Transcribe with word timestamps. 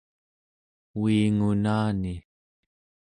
uingunani 1.03 2.13